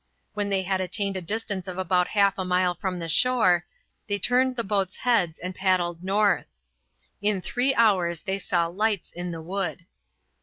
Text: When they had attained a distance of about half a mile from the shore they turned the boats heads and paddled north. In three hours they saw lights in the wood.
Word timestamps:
When 0.33 0.49
they 0.49 0.63
had 0.63 0.81
attained 0.81 1.15
a 1.15 1.21
distance 1.21 1.67
of 1.67 1.77
about 1.77 2.07
half 2.07 2.39
a 2.39 2.43
mile 2.43 2.73
from 2.73 2.97
the 2.97 3.07
shore 3.07 3.67
they 4.07 4.17
turned 4.17 4.55
the 4.55 4.63
boats 4.63 4.95
heads 4.95 5.37
and 5.37 5.53
paddled 5.53 6.03
north. 6.03 6.47
In 7.21 7.39
three 7.39 7.75
hours 7.75 8.23
they 8.23 8.39
saw 8.39 8.65
lights 8.65 9.11
in 9.11 9.29
the 9.29 9.43
wood. 9.43 9.85